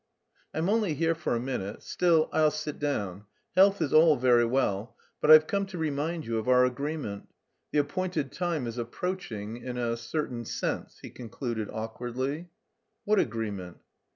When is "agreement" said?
6.65-7.29, 13.19-13.77